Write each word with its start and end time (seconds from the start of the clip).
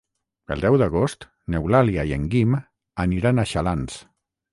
El 0.53 0.61
deu 0.61 0.77
d'agost 0.81 1.27
n'Eulàlia 1.55 2.05
i 2.11 2.13
en 2.15 2.25
Guim 2.37 2.57
aniran 3.05 3.43
a 3.45 3.47
Xalans. 3.53 4.01